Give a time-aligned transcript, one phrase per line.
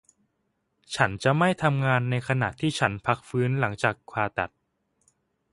[0.95, 4.49] ฉันจะไม่ทำงานในขณะที่ฉันพักฟื้นหลังการผ่าตัด